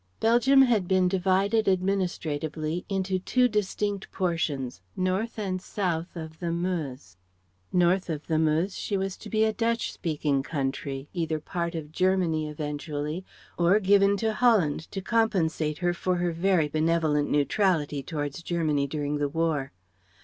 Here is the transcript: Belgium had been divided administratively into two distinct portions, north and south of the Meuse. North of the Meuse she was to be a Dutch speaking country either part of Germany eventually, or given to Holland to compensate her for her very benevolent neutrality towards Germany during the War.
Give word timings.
Belgium 0.19 0.63
had 0.63 0.87
been 0.87 1.07
divided 1.07 1.67
administratively 1.69 2.85
into 2.89 3.19
two 3.19 3.47
distinct 3.47 4.11
portions, 4.11 4.81
north 4.97 5.37
and 5.37 5.61
south 5.61 6.15
of 6.15 6.39
the 6.39 6.51
Meuse. 6.51 7.17
North 7.71 8.09
of 8.09 8.25
the 8.25 8.39
Meuse 8.39 8.75
she 8.75 8.97
was 8.97 9.15
to 9.17 9.29
be 9.29 9.43
a 9.43 9.53
Dutch 9.53 9.91
speaking 9.93 10.41
country 10.41 11.07
either 11.13 11.39
part 11.39 11.75
of 11.75 11.91
Germany 11.91 12.49
eventually, 12.49 13.23
or 13.59 13.79
given 13.79 14.17
to 14.17 14.33
Holland 14.33 14.89
to 14.89 15.01
compensate 15.01 15.77
her 15.77 15.93
for 15.93 16.15
her 16.15 16.31
very 16.31 16.67
benevolent 16.67 17.29
neutrality 17.29 18.01
towards 18.01 18.41
Germany 18.41 18.87
during 18.87 19.17
the 19.19 19.29
War. 19.29 19.71